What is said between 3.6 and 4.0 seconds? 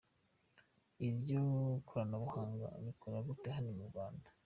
mu